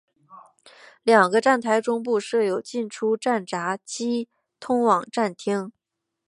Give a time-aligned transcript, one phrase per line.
[1.03, 4.27] 两个站台中部设有进出站闸机
[4.59, 5.71] 通往站厅。